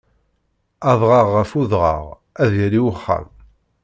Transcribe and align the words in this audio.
Adɣaɣ 0.91 1.27
ɣef 1.37 1.51
udɣaɣ, 1.59 2.03
ad 2.41 2.51
yali 2.59 2.79
uxxam. 2.89 3.27